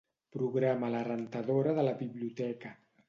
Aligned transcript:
Programa 0.35 0.89
la 0.95 1.03
rentadora 1.09 1.77
de 1.81 1.85
la 1.89 1.93
biblioteca. 2.01 2.75